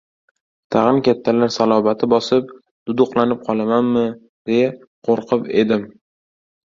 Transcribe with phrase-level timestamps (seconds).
[0.75, 2.49] Tag‘in kattalar salobati bosib,
[2.91, 4.07] duduqlanib qolamanmi,
[4.51, 4.73] deya
[5.09, 5.85] qo‘rqib edim.